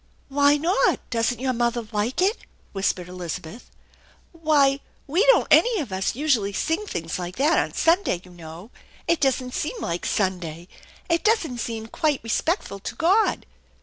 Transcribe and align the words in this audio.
"Why 0.29 0.57
not? 0.57 0.97
Doesn't 1.11 1.37
your 1.39 1.53
mother 1.53 1.85
like 1.91 2.23
it?" 2.23 2.35
whispered 2.73 3.07
Elizabeth. 3.07 3.69
"Why, 4.31 4.79
we 5.05 5.23
don't 5.27 5.45
any 5.51 5.79
of 5.79 5.91
us 5.91 6.15
usually 6.15 6.53
sing 6.53 6.87
things 6.87 7.19
like 7.19 7.35
that 7.35 7.59
on 7.59 7.73
Sunday, 7.75 8.19
you 8.25 8.31
know. 8.31 8.71
It 9.07 9.21
doesn't 9.21 9.53
seem 9.53 9.79
like 9.79 10.07
Sunday. 10.07 10.67
It 11.07 11.23
doesn't 11.23 11.59
seem 11.59 11.85
quite 11.85 12.21
respectful 12.23 12.79
to 12.79 12.95
God." 12.95 13.45